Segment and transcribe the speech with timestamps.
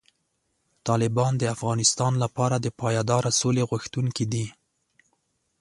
[0.87, 4.45] طالبان د افغانستان لپاره د پایداره سولې غوښتونکي دي.